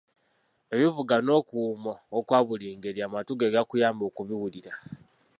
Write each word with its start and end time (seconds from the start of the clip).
Ebivuga 0.73 1.15
n'okuwuuma 1.19 1.93
okwa 2.17 2.39
buli 2.47 2.67
ngeri, 2.77 2.99
amatu 3.07 3.31
ge 3.35 3.53
gakuyamba 3.53 4.03
okubiwulira. 4.09 4.71